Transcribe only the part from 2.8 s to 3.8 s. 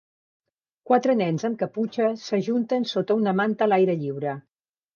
sota una manta a